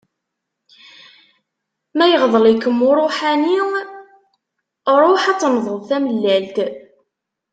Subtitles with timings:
[1.97, 3.57] Ma iɣḍel-ikem uruḥani,
[5.01, 6.57] ruḥ ad tenḍeḍ tamellalt.